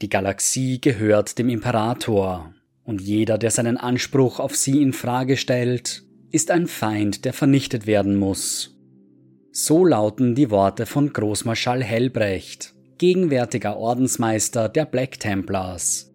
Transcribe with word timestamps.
Die 0.00 0.08
Galaxie 0.08 0.80
gehört 0.80 1.38
dem 1.38 1.48
Imperator, 1.48 2.54
und 2.84 3.00
jeder, 3.00 3.36
der 3.36 3.50
seinen 3.50 3.76
Anspruch 3.76 4.38
auf 4.38 4.54
sie 4.54 4.80
in 4.80 4.92
Frage 4.92 5.36
stellt, 5.36 6.04
ist 6.30 6.50
ein 6.50 6.66
Feind, 6.68 7.24
der 7.24 7.32
vernichtet 7.32 7.86
werden 7.86 8.14
muss. 8.14 8.78
So 9.50 9.84
lauten 9.84 10.34
die 10.36 10.50
Worte 10.50 10.86
von 10.86 11.12
Großmarschall 11.12 11.82
Helbrecht, 11.82 12.74
gegenwärtiger 12.98 13.76
Ordensmeister 13.76 14.68
der 14.68 14.84
Black 14.84 15.18
Templars. 15.18 16.14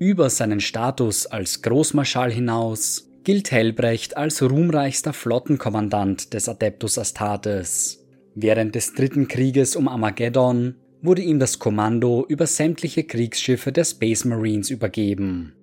Über 0.00 0.28
seinen 0.28 0.60
Status 0.60 1.26
als 1.26 1.62
Großmarschall 1.62 2.32
hinaus 2.32 3.08
gilt 3.22 3.52
Helbrecht 3.52 4.16
als 4.16 4.42
ruhmreichster 4.42 5.12
Flottenkommandant 5.12 6.32
des 6.34 6.48
Adeptus 6.48 6.98
Astartes. 6.98 8.04
Während 8.34 8.74
des 8.74 8.94
dritten 8.94 9.28
Krieges 9.28 9.76
um 9.76 9.86
Armageddon 9.86 10.74
wurde 11.02 11.22
ihm 11.22 11.38
das 11.38 11.58
Kommando 11.58 12.24
über 12.28 12.46
sämtliche 12.46 13.04
Kriegsschiffe 13.04 13.72
der 13.72 13.84
Space 13.84 14.24
Marines 14.24 14.70
übergeben. 14.70 15.54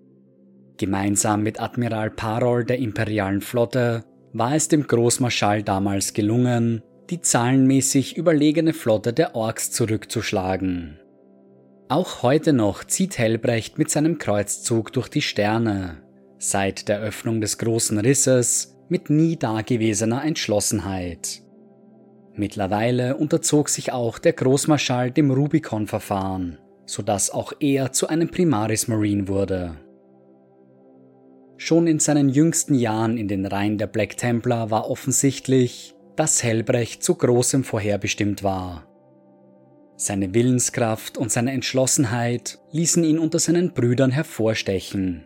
Gemeinsam 0.77 1.43
mit 1.43 1.59
Admiral 1.59 2.11
Parol 2.11 2.65
der 2.65 2.79
imperialen 2.79 3.41
Flotte 3.41 4.03
war 4.33 4.55
es 4.55 4.67
dem 4.67 4.85
Großmarschall 4.85 5.63
damals 5.63 6.13
gelungen, 6.13 6.81
die 7.09 7.21
zahlenmäßig 7.21 8.17
überlegene 8.17 8.73
Flotte 8.73 9.13
der 9.13 9.35
Orks 9.35 9.71
zurückzuschlagen. 9.71 10.99
Auch 11.89 12.21
heute 12.21 12.51
noch 12.51 12.83
zieht 12.83 13.17
Helbrecht 13.17 13.77
mit 13.77 13.89
seinem 13.89 14.17
Kreuzzug 14.17 14.91
durch 14.91 15.07
die 15.07 15.21
Sterne, 15.21 16.03
seit 16.37 16.89
der 16.89 16.99
Öffnung 16.99 17.39
des 17.39 17.57
großen 17.57 17.97
Risses 17.97 18.75
mit 18.89 19.09
nie 19.09 19.37
dagewesener 19.37 20.23
Entschlossenheit. 20.23 21.41
Mittlerweile 22.37 23.17
unterzog 23.17 23.67
sich 23.67 23.91
auch 23.91 24.19
der 24.19 24.33
Großmarschall 24.33 25.09
dem 25.09 25.31
Rubicon-Verfahren, 25.31 26.59
sodass 26.85 27.31
auch 27.31 27.51
er 27.59 27.91
zu 27.91 28.07
einem 28.07 28.29
Primaris 28.29 28.87
Marine 28.87 29.27
wurde. 29.27 29.75
Schon 31.57 31.87
in 31.87 31.97
seinen 31.99 32.29
jüngsten 32.29 32.75
Jahren 32.75 33.17
in 33.17 33.27
den 33.27 33.47
Reihen 33.47 33.79
der 33.79 33.87
Black 33.87 34.17
Templar 34.17 34.69
war 34.69 34.87
offensichtlich, 34.87 35.95
dass 36.15 36.43
Helbrecht 36.43 37.03
zu 37.03 37.15
großem 37.15 37.63
vorherbestimmt 37.63 38.43
war. 38.43 38.85
Seine 39.95 40.35
Willenskraft 40.35 41.17
und 41.17 41.31
seine 41.31 41.53
Entschlossenheit 41.53 42.59
ließen 42.71 43.03
ihn 43.03 43.17
unter 43.17 43.39
seinen 43.39 43.73
Brüdern 43.73 44.11
hervorstechen. 44.11 45.25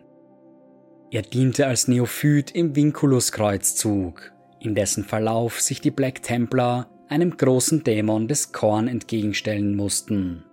Er 1.10 1.20
diente 1.20 1.66
als 1.66 1.88
Neophyt 1.88 2.52
im 2.52 2.74
Vinculus-Kreuzzug, 2.74 4.32
in 4.60 4.74
dessen 4.74 5.04
Verlauf 5.04 5.60
sich 5.60 5.82
die 5.82 5.90
Black 5.90 6.22
Templar 6.22 6.88
einem 7.12 7.36
großen 7.36 7.84
Dämon 7.84 8.26
des 8.26 8.52
Korn 8.52 8.88
entgegenstellen 8.88 9.76
mussten. 9.76 10.44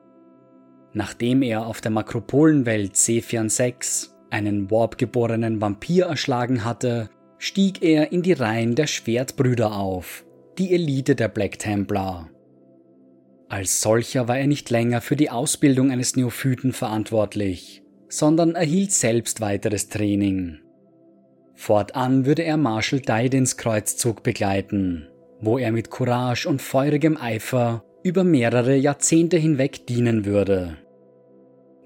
Nachdem 0.93 1.41
er 1.41 1.65
auf 1.65 1.81
der 1.81 1.91
Makropolenwelt 1.91 2.95
Cephian 2.95 3.49
6 3.49 4.15
einen 4.29 4.69
Warp-geborenen 4.69 5.61
Vampir 5.61 6.05
erschlagen 6.05 6.65
hatte, 6.65 7.09
stieg 7.37 7.81
er 7.81 8.11
in 8.11 8.21
die 8.21 8.33
Reihen 8.33 8.75
der 8.75 8.87
Schwertbrüder 8.87 9.75
auf, 9.75 10.25
die 10.57 10.73
Elite 10.73 11.15
der 11.15 11.29
Black 11.29 11.57
Templar. 11.59 12.29
Als 13.47 13.81
solcher 13.81 14.27
war 14.27 14.37
er 14.37 14.47
nicht 14.47 14.69
länger 14.69 15.01
für 15.01 15.15
die 15.15 15.31
Ausbildung 15.31 15.89
eines 15.89 16.15
Neophyten 16.15 16.73
verantwortlich, 16.73 17.81
sondern 18.07 18.55
erhielt 18.55 18.91
selbst 18.91 19.41
weiteres 19.41 19.89
Training. 19.89 20.59
Fortan 21.55 22.25
würde 22.25 22.43
er 22.43 22.57
Marshal 22.57 22.99
Dydens 22.99 23.57
Kreuzzug 23.57 24.21
begleiten, 24.23 25.07
wo 25.41 25.57
er 25.57 25.71
mit 25.71 25.89
Courage 25.89 26.47
und 26.47 26.61
feurigem 26.61 27.17
Eifer 27.17 27.83
über 28.03 28.23
mehrere 28.23 28.75
Jahrzehnte 28.75 29.37
hinweg 29.37 29.87
dienen 29.87 30.25
würde. 30.25 30.77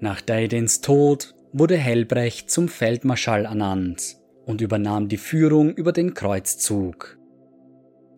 Nach 0.00 0.20
Dydens 0.20 0.80
Tod 0.80 1.34
wurde 1.52 1.76
Helbrecht 1.76 2.50
zum 2.50 2.68
Feldmarschall 2.68 3.44
ernannt 3.44 4.16
und 4.44 4.60
übernahm 4.60 5.08
die 5.08 5.16
Führung 5.16 5.74
über 5.74 5.92
den 5.92 6.14
Kreuzzug. 6.14 7.18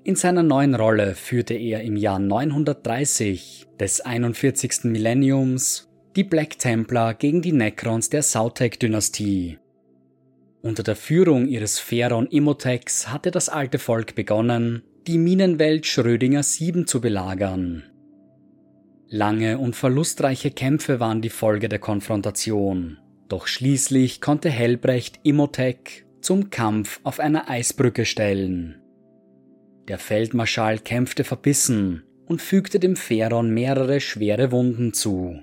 In 0.05 0.15
seiner 0.15 0.43
neuen 0.43 0.75
Rolle 0.75 1.15
führte 1.15 1.55
er 1.55 1.83
im 1.83 1.97
Jahr 1.97 2.19
930 2.19 3.67
des 3.79 4.01
41. 4.01 4.85
Millenniums 4.85 5.89
die 6.15 6.25
Black 6.25 6.59
Templar 6.59 7.15
gegen 7.15 7.43
die 7.43 7.53
Necrons 7.53 8.09
der 8.09 8.23
Sautek-Dynastie. 8.23 9.59
Unter 10.63 10.83
der 10.83 10.97
Führung 10.97 11.47
ihres 11.47 11.79
Pharaon 11.79 12.27
Imhotex 12.27 13.09
hatte 13.09 13.31
das 13.31 13.49
alte 13.49 13.79
Volk 13.79 14.15
begonnen, 14.15 14.83
die 15.07 15.19
Minenwelt 15.19 15.87
Schrödinger 15.87 16.43
7 16.43 16.89
zu 16.89 17.01
belagern. 17.01 17.85
Lange 19.09 19.59
und 19.59 19.77
verlustreiche 19.77 20.51
Kämpfe 20.51 20.99
waren 20.99 21.23
die 21.23 21.31
Folge 21.31 21.69
der 21.69 21.79
Konfrontation. 21.79 22.99
Doch 23.29 23.47
schließlich 23.47 24.21
konnte 24.21 24.51
Helbrecht 24.51 25.21
Imhotep 25.23 25.79
zum 26.23 26.51
Kampf 26.51 26.99
auf 27.05 27.21
einer 27.21 27.49
Eisbrücke 27.49 28.05
stellen. 28.05 28.83
Der 29.87 29.99
Feldmarschall 29.99 30.81
kämpfte 30.81 31.23
verbissen 31.23 32.03
und 32.27 32.43
fügte 32.43 32.81
dem 32.81 32.97
Pharaon 32.97 33.55
mehrere 33.55 34.01
schwere 34.01 34.51
Wunden 34.51 34.93
zu. 34.93 35.39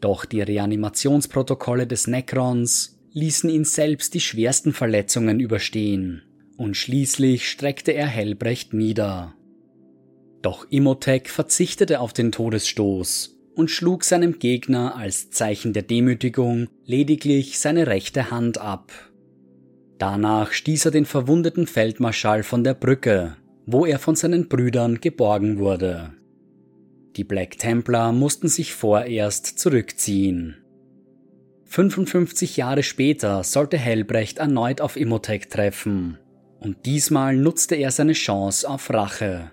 Doch 0.00 0.24
die 0.24 0.40
Reanimationsprotokolle 0.40 1.86
des 1.86 2.06
Necrons 2.06 2.98
ließen 3.12 3.50
ihn 3.50 3.64
selbst 3.64 4.14
die 4.14 4.20
schwersten 4.20 4.72
Verletzungen 4.72 5.38
überstehen 5.38 6.22
und 6.56 6.76
schließlich 6.76 7.48
streckte 7.48 7.92
er 7.92 8.06
Helbrecht 8.06 8.74
nieder. 8.74 9.34
Doch 10.42 10.66
Imhotep 10.70 11.28
verzichtete 11.28 12.00
auf 12.00 12.12
den 12.12 12.30
Todesstoß 12.30 13.36
und 13.54 13.70
schlug 13.70 14.04
seinem 14.04 14.38
Gegner 14.38 14.96
als 14.96 15.30
Zeichen 15.30 15.72
der 15.72 15.82
Demütigung 15.82 16.68
lediglich 16.84 17.58
seine 17.58 17.86
rechte 17.86 18.30
Hand 18.30 18.58
ab. 18.58 18.92
Danach 19.98 20.52
stieß 20.52 20.86
er 20.86 20.90
den 20.90 21.06
verwundeten 21.06 21.66
Feldmarschall 21.66 22.42
von 22.42 22.64
der 22.64 22.74
Brücke, 22.74 23.36
wo 23.64 23.86
er 23.86 23.98
von 23.98 24.16
seinen 24.16 24.48
Brüdern 24.48 25.00
geborgen 25.00 25.58
wurde. 25.58 26.12
Die 27.16 27.24
Black 27.24 27.58
Templar 27.58 28.12
mussten 28.12 28.48
sich 28.48 28.74
vorerst 28.74 29.58
zurückziehen. 29.58 30.56
55 31.64 32.56
Jahre 32.56 32.82
später 32.82 33.44
sollte 33.44 33.78
Helbrecht 33.78 34.38
erneut 34.38 34.80
auf 34.80 34.96
Imhotep 34.96 35.48
treffen, 35.48 36.18
und 36.64 36.86
diesmal 36.86 37.36
nutzte 37.36 37.76
er 37.76 37.90
seine 37.90 38.14
Chance 38.14 38.68
auf 38.68 38.90
Rache. 38.90 39.52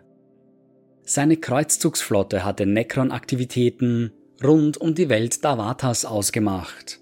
Seine 1.04 1.38
Kreuzzugsflotte 1.38 2.46
hatte 2.46 2.66
Necron-Aktivitäten 2.66 4.14
rund 4.44 4.78
um 4.78 4.96
die 4.96 5.10
Welt 5.10 5.44
Davatas 5.44 6.06
ausgemacht. 6.06 7.00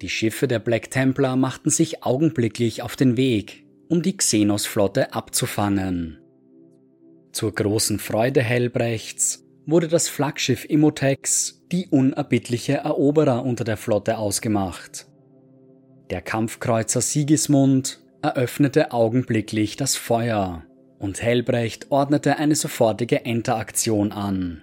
Die 0.00 0.08
Schiffe 0.08 0.48
der 0.48 0.60
Black 0.60 0.90
Templar 0.90 1.36
machten 1.36 1.70
sich 1.70 2.04
augenblicklich 2.04 2.82
auf 2.82 2.96
den 2.96 3.16
Weg, 3.16 3.66
um 3.88 4.02
die 4.02 4.16
Xenos-Flotte 4.16 5.12
abzufangen. 5.12 6.18
Zur 7.32 7.54
großen 7.54 7.98
Freude 7.98 8.42
Helbrechts 8.42 9.44
wurde 9.66 9.88
das 9.88 10.08
Flaggschiff 10.08 10.64
Immotex 10.64 11.62
die 11.70 11.88
unerbittliche 11.88 12.78
Eroberer 12.78 13.44
unter 13.44 13.64
der 13.64 13.76
Flotte 13.76 14.18
ausgemacht. 14.18 15.06
Der 16.10 16.22
Kampfkreuzer 16.22 17.00
Sigismund 17.00 17.99
eröffnete 18.22 18.92
augenblicklich 18.92 19.76
das 19.76 19.96
Feuer 19.96 20.64
und 20.98 21.22
Helbrecht 21.22 21.90
ordnete 21.90 22.36
eine 22.36 22.54
sofortige 22.54 23.16
Interaktion 23.16 24.12
an. 24.12 24.62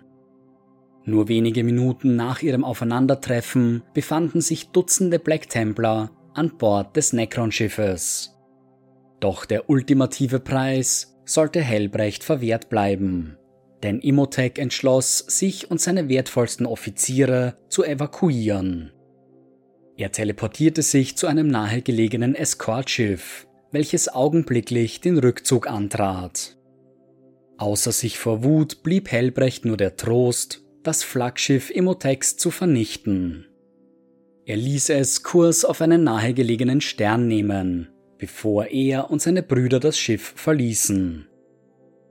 Nur 1.04 1.28
wenige 1.30 1.64
Minuten 1.64 2.16
nach 2.16 2.42
ihrem 2.42 2.64
Aufeinandertreffen 2.64 3.84
befanden 3.94 4.42
sich 4.42 4.70
Dutzende 4.70 5.20
Black 5.20 5.50
Templar 5.50 6.12
an 6.34 6.58
Bord 6.58 6.96
des 6.96 7.14
Necron-Schiffes. 7.14 8.36
Doch 9.20 9.46
der 9.46 9.70
ultimative 9.70 10.40
Preis 10.40 11.18
sollte 11.26 11.62
Helbrecht 11.62 12.24
verwehrt 12.24 12.70
bleiben, 12.70 13.38
denn 13.84 14.00
Imhotep 14.00 14.58
entschloss, 14.60 15.20
sich 15.20 15.72
und 15.72 15.82
seine 15.82 16.10
wertvollsten 16.10 16.66
Offiziere 16.66 17.58
zu 17.70 17.84
evakuieren. 17.84 18.92
Er 19.96 20.12
teleportierte 20.12 20.84
sich 20.84 21.18
zu 21.18 21.26
einem 21.26 21.48
nahegelegenen 21.48 22.36
Eskortschiff, 22.36 23.47
welches 23.78 24.10
augenblicklich 24.10 25.02
den 25.02 25.20
Rückzug 25.20 25.68
antrat. 25.68 26.58
Außer 27.60 27.92
sich 27.92 28.18
vor 28.18 28.44
Wut 28.44 28.82
blieb 28.82 29.12
Helbrecht 29.12 29.66
nur 29.66 29.78
der 29.78 29.96
Trost, 29.96 30.64
das 30.82 31.04
Flaggschiff 31.04 31.70
Immotex 31.70 32.38
zu 32.38 32.50
vernichten. 32.50 33.46
Er 34.48 34.58
ließ 34.58 34.90
es 34.90 35.22
Kurs 35.22 35.64
auf 35.64 35.80
einen 35.82 36.04
nahegelegenen 36.04 36.82
Stern 36.82 37.28
nehmen, 37.28 37.90
bevor 38.18 38.66
er 38.66 39.12
und 39.12 39.22
seine 39.22 39.44
Brüder 39.44 39.80
das 39.80 40.00
Schiff 40.00 40.34
verließen. 40.36 41.28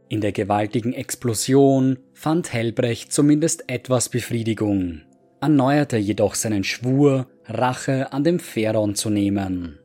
In 0.08 0.20
der 0.20 0.30
gewaltigen 0.30 0.92
Explosion 0.92 1.98
fand 2.12 2.52
Helbrecht 2.52 3.12
zumindest 3.12 3.68
etwas 3.68 4.08
Befriedigung, 4.08 5.00
erneuerte 5.40 5.96
jedoch 5.96 6.36
seinen 6.36 6.62
Schwur, 6.62 7.26
Rache 7.46 8.12
an 8.12 8.22
dem 8.22 8.38
Pharaon 8.38 8.94
zu 8.94 9.10
nehmen. 9.10 9.80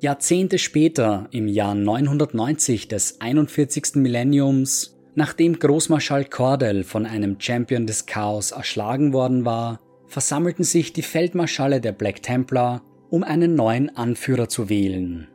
Jahrzehnte 0.00 0.58
später, 0.58 1.28
im 1.30 1.46
Jahr 1.46 1.74
990 1.74 2.88
des 2.88 3.20
41. 3.20 3.96
Millenniums, 3.96 4.96
Nachdem 5.14 5.58
Großmarschall 5.58 6.24
Cordell 6.24 6.84
von 6.84 7.04
einem 7.04 7.36
Champion 7.40 7.86
des 7.86 8.06
Chaos 8.06 8.52
erschlagen 8.52 9.12
worden 9.12 9.44
war, 9.44 9.80
versammelten 10.06 10.64
sich 10.64 10.92
die 10.92 11.02
Feldmarschalle 11.02 11.80
der 11.80 11.92
Black 11.92 12.22
Templar, 12.22 12.82
um 13.10 13.24
einen 13.24 13.54
neuen 13.54 13.94
Anführer 13.96 14.48
zu 14.48 14.68
wählen. 14.68 15.28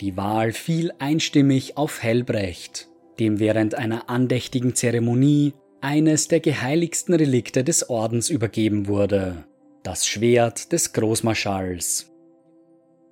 Die 0.00 0.16
Wahl 0.16 0.52
fiel 0.52 0.92
einstimmig 0.98 1.76
auf 1.76 2.02
Helbrecht, 2.02 2.88
dem 3.18 3.38
während 3.38 3.74
einer 3.74 4.08
andächtigen 4.08 4.74
Zeremonie 4.74 5.52
eines 5.80 6.28
der 6.28 6.40
geheiligsten 6.40 7.14
Relikte 7.14 7.64
des 7.64 7.90
Ordens 7.90 8.30
übergeben 8.30 8.86
wurde, 8.86 9.44
das 9.82 10.06
Schwert 10.06 10.72
des 10.72 10.92
Großmarschalls. 10.92 12.09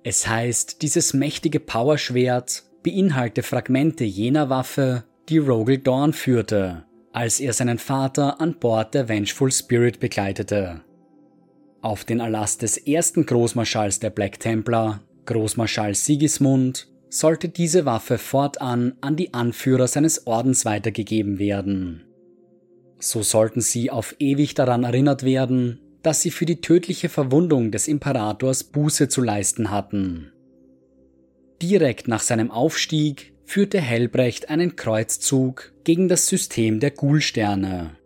Es 0.03 0.27
heißt, 0.27 0.81
dieses 0.81 1.13
mächtige 1.13 1.59
Powerschwert 1.59 2.63
beinhalte 2.83 3.43
Fragmente 3.43 4.05
jener 4.05 4.49
Waffe, 4.49 5.03
die 5.27 5.37
Rogel 5.37 5.77
Dawn 5.79 6.13
führte, 6.13 6.85
als 7.11 7.39
er 7.39 7.53
seinen 7.53 7.77
Vater 7.77 8.39
an 8.39 8.55
Bord 8.59 8.93
der 8.93 9.09
Vengeful 9.09 9.51
Spirit 9.51 9.99
begleitete. 9.99 10.81
Auf 11.81 12.03
den 12.03 12.19
Erlass 12.19 12.57
des 12.57 12.77
ersten 12.77 13.25
Großmarschalls 13.25 13.99
der 13.99 14.09
Black 14.09 14.39
Templar, 14.39 15.01
Großmarschall 15.25 15.95
Sigismund, 15.95 16.87
sollte 17.09 17.49
diese 17.49 17.85
Waffe 17.85 18.17
fortan 18.17 18.93
an 19.01 19.15
die 19.15 19.33
Anführer 19.33 19.87
seines 19.87 20.27
Ordens 20.27 20.65
weitergegeben 20.65 21.39
werden. 21.39 22.05
So 22.99 23.23
sollten 23.23 23.61
sie 23.61 23.91
auf 23.91 24.15
ewig 24.19 24.53
daran 24.53 24.83
erinnert 24.83 25.23
werden, 25.23 25.79
dass 26.03 26.21
sie 26.21 26.31
für 26.31 26.45
die 26.45 26.61
tödliche 26.61 27.09
Verwundung 27.09 27.71
des 27.71 27.87
Imperators 27.87 28.63
Buße 28.63 29.09
zu 29.09 29.21
leisten 29.21 29.71
hatten. 29.71 30.31
Direkt 31.61 32.07
nach 32.07 32.21
seinem 32.21 32.51
Aufstieg 32.51 33.33
führte 33.45 33.81
Helbrecht 33.81 34.49
einen 34.49 34.75
Kreuzzug 34.75 35.73
gegen 35.83 36.07
das 36.07 36.27
System 36.27 36.79
der 36.79 36.91
Ghoulsterne. 36.91 37.97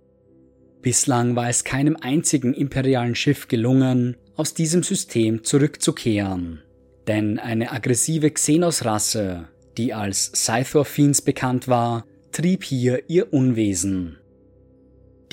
Bislang 0.81 1.35
war 1.35 1.49
es 1.49 1.63
keinem 1.63 1.95
einzigen 1.95 2.53
imperialen 2.53 3.15
Schiff 3.15 3.47
gelungen, 3.47 4.17
aus 4.35 4.53
diesem 4.53 4.83
System 4.83 5.43
zurückzukehren. 5.43 6.61
Denn 7.07 7.39
eine 7.39 7.71
aggressive 7.71 8.31
Xenos-Rasse, 8.31 9.49
die 9.77 9.93
als 9.93 10.31
Scythor-Fiends 10.33 11.21
bekannt 11.21 11.67
war, 11.67 12.05
trieb 12.31 12.63
hier 12.63 13.09
ihr 13.09 13.31
Unwesen. 13.33 14.17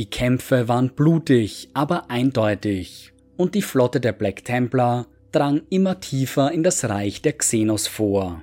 Die 0.01 0.09
Kämpfe 0.09 0.67
waren 0.67 0.95
blutig, 0.95 1.69
aber 1.75 2.11
eindeutig, 2.11 3.13
und 3.37 3.55
die 3.55 3.61
Flotte 3.61 4.01
der 4.01 4.13
Black 4.13 4.47
Templar 4.47 5.07
drang 5.31 5.61
immer 5.69 6.01
tiefer 6.01 6.51
in 6.53 6.63
das 6.63 6.89
Reich 6.89 7.21
der 7.21 7.35
Xenos 7.35 7.87
vor. 7.87 8.41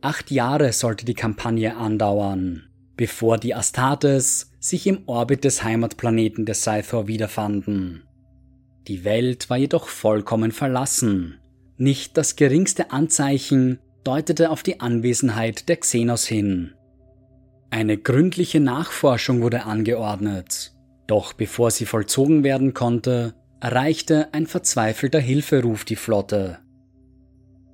Acht 0.00 0.32
Jahre 0.32 0.72
sollte 0.72 1.04
die 1.04 1.14
Kampagne 1.14 1.76
andauern, 1.76 2.68
bevor 2.96 3.38
die 3.38 3.54
Astartes 3.54 4.50
sich 4.58 4.88
im 4.88 5.02
Orbit 5.06 5.44
des 5.44 5.62
Heimatplaneten 5.62 6.44
der 6.44 6.56
Scythor 6.56 7.06
wiederfanden. 7.06 8.02
Die 8.88 9.04
Welt 9.04 9.50
war 9.50 9.58
jedoch 9.58 9.86
vollkommen 9.86 10.50
verlassen. 10.50 11.38
Nicht 11.76 12.16
das 12.16 12.34
geringste 12.34 12.90
Anzeichen 12.90 13.78
deutete 14.02 14.50
auf 14.50 14.64
die 14.64 14.80
Anwesenheit 14.80 15.68
der 15.68 15.76
Xenos 15.76 16.26
hin. 16.26 16.74
Eine 17.70 17.98
gründliche 17.98 18.60
Nachforschung 18.60 19.42
wurde 19.42 19.64
angeordnet, 19.64 20.72
doch 21.06 21.34
bevor 21.34 21.70
sie 21.70 21.84
vollzogen 21.84 22.42
werden 22.42 22.72
konnte, 22.72 23.34
erreichte 23.60 24.32
ein 24.32 24.46
verzweifelter 24.46 25.20
Hilferuf 25.20 25.84
die 25.84 25.96
Flotte. 25.96 26.58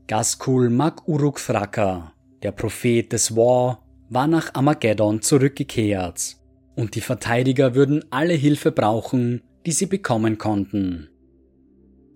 Gaskul 0.07 0.69
Mag 0.69 1.07
Uruk 1.07 1.39
Thraka, 1.39 2.13
der 2.43 2.53
Prophet 2.53 3.13
des 3.13 3.37
War, 3.37 3.83
war 4.11 4.27
nach 4.27 4.55
Armageddon 4.55 5.23
zurückgekehrt, 5.23 6.37
und 6.75 6.95
die 6.95 7.01
Verteidiger 7.01 7.75
würden 7.75 8.05
alle 8.11 8.35
Hilfe 8.35 8.73
brauchen, 8.73 9.43
die 9.65 9.73
sie 9.73 9.87
bekommen 9.87 10.39
konnten. 10.39 11.09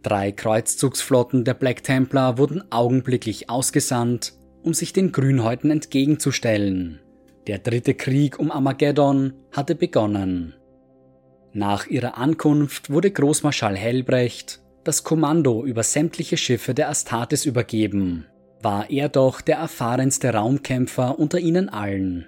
Drei 0.03 0.33
Kreuzzugsflotten 0.33 1.45
der 1.45 1.55
Black 1.55 1.83
Templar 1.83 2.39
wurden 2.39 2.63
augenblicklich 2.71 3.51
ausgesandt, 3.51 4.35
um 4.63 4.75
sich 4.75 4.93
den 4.93 5.13
Grünhäuten 5.13 5.71
entgegenzustellen. 5.71 7.01
Der 7.49 7.59
dritte 7.59 7.95
Krieg 7.95 8.39
um 8.39 8.53
Armageddon 8.53 9.33
hatte 9.53 9.75
begonnen. 9.75 10.55
Nach 11.53 11.87
ihrer 11.87 12.19
Ankunft 12.19 12.91
wurde 12.91 13.11
Großmarschall 13.11 13.77
Helbrecht 13.77 14.61
das 14.85 15.05
Kommando 15.05 15.67
über 15.67 15.83
sämtliche 15.83 16.37
Schiffe 16.37 16.73
der 16.73 16.89
Astartes 16.89 17.45
übergeben, 17.45 18.27
war 18.63 18.89
er 18.89 19.09
doch 19.09 19.41
der 19.41 19.57
erfahrenste 19.57 20.33
Raumkämpfer 20.33 21.19
unter 21.19 21.39
ihnen 21.39 21.69
allen. 21.69 22.27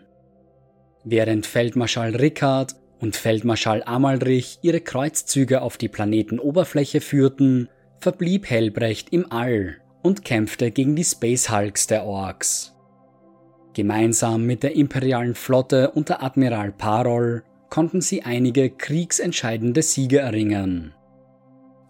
Während 1.04 1.46
Feldmarschall 1.46 2.16
Rickard 2.16 2.76
und 2.98 3.16
Feldmarschall 3.16 3.82
Amalrich 3.82 4.58
ihre 4.60 4.80
Kreuzzüge 4.80 5.62
auf 5.62 5.78
die 5.78 5.88
Planetenoberfläche 5.88 7.00
führten, 7.00 7.70
verblieb 7.98 8.48
Helbrecht 8.48 9.10
im 9.10 9.32
All 9.32 9.76
und 10.02 10.24
kämpfte 10.24 10.70
gegen 10.70 10.96
die 10.96 11.04
Space 11.04 11.50
Hulks 11.50 11.86
der 11.86 12.04
Orks. 12.04 12.74
Gemeinsam 13.74 14.46
mit 14.46 14.62
der 14.62 14.74
imperialen 14.74 15.34
Flotte 15.34 15.90
unter 15.92 16.22
Admiral 16.22 16.72
Parol 16.72 17.44
konnten 17.68 18.00
sie 18.00 18.22
einige 18.22 18.70
kriegsentscheidende 18.70 19.82
Siege 19.82 20.18
erringen. 20.18 20.92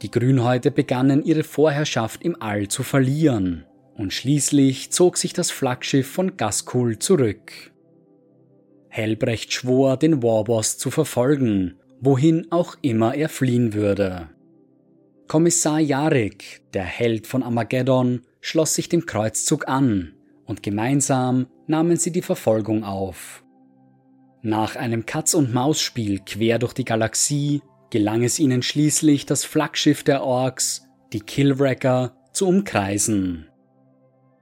Die 0.03 0.11
Grünhäute 0.11 0.71
begannen 0.71 1.25
ihre 1.25 1.43
Vorherrschaft 1.43 2.23
im 2.23 2.41
All 2.41 2.69
zu 2.69 2.83
verlieren 2.83 3.65
und 3.95 4.13
schließlich 4.13 4.93
zog 4.93 5.17
sich 5.17 5.33
das 5.33 5.51
Flaggschiff 5.51 6.11
von 6.11 6.37
Gaskul 6.37 6.99
zurück. 6.99 7.73
Helbrecht 8.89 9.53
schwor, 9.53 9.97
den 9.97 10.23
Warboss 10.23 10.79
zu 10.79 10.91
verfolgen, 10.91 11.77
wohin 12.01 12.51
auch 12.51 12.77
immer 12.83 13.15
er 13.15 13.29
fliehen 13.29 13.75
würde. 13.75 14.29
Kommissar 15.29 15.79
Jarek, 15.79 16.63
der 16.75 16.83
Held 16.83 17.27
von 17.27 17.43
Armageddon, 17.43 18.23
schloss 18.41 18.75
sich 18.75 18.89
dem 18.89 19.07
Kreuzzug 19.07 19.69
an 19.69 20.15
und 20.45 20.63
gemeinsam 20.63 21.47
nahmen 21.71 21.97
sie 21.97 22.11
die 22.11 22.21
Verfolgung 22.21 22.85
auf. 22.85 23.43
Nach 24.43 24.77
einem 24.77 25.07
Katz-und-Maus-Spiel 25.07 26.21
quer 26.27 26.59
durch 26.59 26.75
die 26.75 26.85
Galaxie 26.85 27.63
gelang 27.91 28.23
es 28.23 28.39
ihnen 28.39 28.63
schließlich, 28.63 29.25
das 29.25 29.45
Flaggschiff 29.45 30.03
der 30.03 30.23
Orks, 30.23 30.87
die 31.13 31.21
Killwrecker, 31.21 32.17
zu 32.33 32.47
umkreisen. 32.47 33.47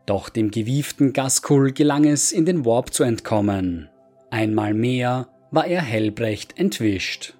Doch 0.06 0.28
dem 0.28 0.50
gewieften 0.50 1.12
Gaskul 1.12 1.72
gelang 1.72 2.04
es, 2.04 2.32
in 2.32 2.46
den 2.46 2.64
Warp 2.64 2.92
zu 2.92 3.04
entkommen. 3.04 3.88
Einmal 4.30 4.74
mehr 4.74 5.28
war 5.50 5.66
er 5.66 5.82
Helbrecht 5.82 6.58
entwischt. 6.58 7.34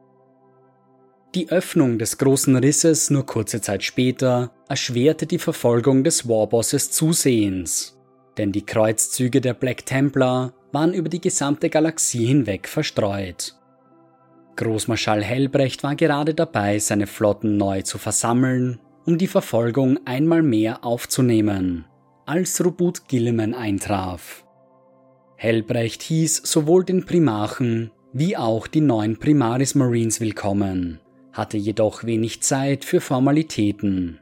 Die 1.35 1.51
Öffnung 1.51 1.99
des 1.99 2.19
großen 2.19 2.57
Risses 2.57 3.11
nur 3.11 3.27
kurze 3.27 3.61
Zeit 3.61 3.83
später 3.83 4.53
erschwerte 4.69 5.27
die 5.27 5.39
Verfolgung 5.39 6.05
des 6.05 6.29
Warbosses 6.29 6.91
zusehends 6.91 7.98
denn 8.39 8.53
die 8.53 8.65
Kreuzzüge 8.65 9.41
der 9.41 9.55
Black 9.55 9.85
Templar 9.85 10.53
waren 10.73 10.95
über 10.95 11.09
die 11.09 11.21
gesamte 11.21 11.69
Galaxie 11.71 12.27
hinweg 12.27 12.69
verstreut. 12.69 13.55
Großmarschall 14.57 15.23
Helbrecht 15.23 15.83
war 15.83 15.95
gerade 15.95 16.35
dabei, 16.35 16.79
seine 16.79 17.07
Flotten 17.07 17.57
neu 17.57 17.83
zu 17.83 17.99
versammeln, 17.99 18.81
um 19.07 19.19
die 19.19 19.29
Verfolgung 19.29 19.99
einmal 20.05 20.43
mehr 20.43 20.85
aufzunehmen, 20.85 21.85
als 22.27 22.65
Robut 22.65 23.09
Gilliman 23.09 23.55
eintraf. 23.55 24.45
Helbrecht 25.37 26.03
hieß 26.03 26.43
sowohl 26.45 26.85
den 26.85 27.07
Primarchen 27.07 27.91
wie 28.13 28.37
auch 28.37 28.67
die 28.67 28.81
neuen 28.81 29.19
Primaris 29.19 29.75
Marines 29.75 30.21
willkommen, 30.21 30.99
hatte 31.33 31.57
jedoch 31.57 32.05
wenig 32.05 32.43
Zeit 32.43 32.85
für 32.85 33.01
Formalitäten. 33.01 34.19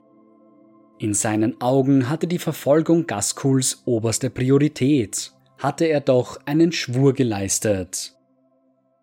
In 0.99 1.13
seinen 1.13 1.61
Augen 1.61 2.09
hatte 2.09 2.27
die 2.27 2.39
Verfolgung 2.39 3.07
Gaskuls 3.07 3.83
oberste 3.85 4.31
Priorität, 4.31 5.33
hatte 5.59 5.85
er 5.85 6.01
doch 6.01 6.39
einen 6.47 6.73
Schwur 6.73 7.13
geleistet. 7.13 8.17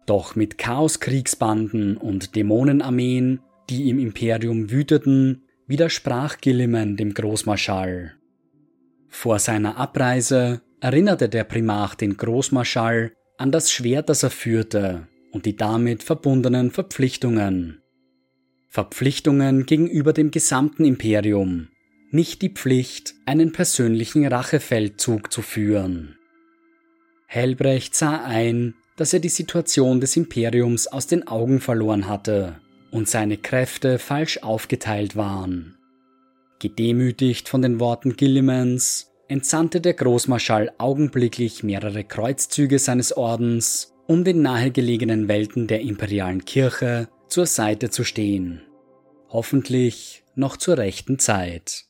Doch 0.08 0.36
mit 0.36 0.58
Chaoskriegsbanden 0.58 1.98
und 1.98 2.36
Dämonenarmeen, 2.36 3.42
die 3.70 3.90
im 3.90 4.00
Imperium 4.00 4.72
wüteten, 4.72 5.44
widersprach 5.68 6.40
Gilliman 6.40 6.98
dem 6.98 7.14
Großmarschall. 7.14 8.14
Vor 9.08 9.38
seiner 9.38 9.78
Abreise 9.78 10.62
erinnerte 10.82 11.30
der 11.30 11.44
Primarch 11.44 11.94
den 11.94 12.18
Großmarschall 12.18 13.14
an 13.38 13.52
das 13.52 13.72
Schwert, 13.72 14.10
das 14.10 14.24
er 14.24 14.32
führte, 14.32 15.08
und 15.32 15.46
die 15.46 15.56
damit 15.56 16.02
verbundenen 16.02 16.72
Verpflichtungen. 16.72 17.82
Verpflichtungen 18.68 19.68
gegenüber 19.68 20.12
dem 20.12 20.32
gesamten 20.32 20.84
Imperium, 20.84 21.70
nicht 22.14 22.44
die 22.44 22.50
Pflicht, 22.50 23.16
einen 23.26 23.52
persönlichen 23.52 24.28
Rachefeldzug 24.28 25.34
zu 25.34 25.42
führen. 25.42 26.16
Helbrecht 27.26 27.96
sah 27.96 28.24
ein, 28.24 28.76
dass 28.98 29.14
er 29.14 29.20
die 29.20 29.30
Situation 29.30 30.00
des 30.00 30.16
Imperiums 30.16 30.86
aus 30.86 31.08
den 31.08 31.28
Augen 31.28 31.60
verloren 31.60 32.08
hatte 32.08 32.62
und 32.92 33.10
seine 33.10 33.38
Kräfte 33.38 33.98
falsch 33.98 34.38
aufgeteilt 34.44 35.16
waren. 35.16 35.76
Gedemütigt 36.60 37.50
von 37.50 37.64
den 37.64 37.80
Worten 37.80 38.16
Gillimans 38.16 39.12
entsandte 39.28 39.82
der 39.82 39.96
Großmarschall 39.96 40.72
augenblicklich 40.78 41.64
mehrere 41.64 42.04
Kreuzzüge 42.04 42.78
seines 42.78 43.18
Ordens, 43.18 43.92
um 44.06 44.24
den 44.24 44.44
nahegelegenen 44.44 45.28
Welten 45.28 45.66
der 45.66 45.82
imperialen 45.82 46.46
Kirche 46.46 47.10
zur 47.28 47.48
Seite 47.48 47.90
zu 47.90 48.04
stehen. 48.04 48.62
Hoffentlich 49.30 50.24
noch 50.36 50.58
zur 50.58 50.78
rechten 50.78 51.18
Zeit. 51.18 51.86